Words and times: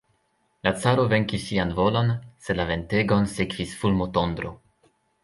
La 0.67 0.71
caro 0.85 1.03
venkis 1.11 1.43
sian 1.49 1.73
volon, 1.79 2.09
sed 2.45 2.59
la 2.61 2.65
ventegon 2.71 3.29
sekvis 3.35 3.77
fulmotondro. 3.83 4.55